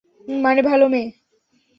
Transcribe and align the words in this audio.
মানে 0.41 0.61
ভালো 0.61 0.85
মেয়ে। 0.87 1.07